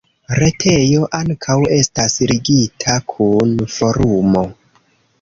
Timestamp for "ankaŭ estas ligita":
1.17-2.99